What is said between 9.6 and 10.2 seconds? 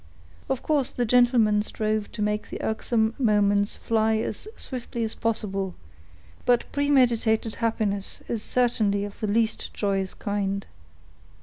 joyous